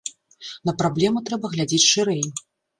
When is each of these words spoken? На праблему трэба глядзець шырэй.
На 0.69 0.73
праблему 0.79 1.23
трэба 1.29 1.53
глядзець 1.53 1.85
шырэй. 1.93 2.27